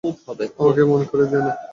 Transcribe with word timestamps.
আমাকে 0.59 0.81
মনে 0.91 1.05
করিয়ে 1.09 1.29
দিও 1.31 1.41
না। 1.47 1.53